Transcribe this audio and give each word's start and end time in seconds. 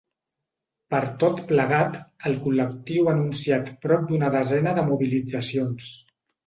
Per 0.93 1.01
tot 1.23 1.41
plegat, 1.51 1.99
el 2.31 2.39
col·lectiu 2.47 3.11
ha 3.11 3.15
anunciat 3.19 3.73
prop 3.87 4.11
d’una 4.13 4.35
desena 4.41 4.79
de 4.81 4.89
mobilitzacions. 4.93 5.97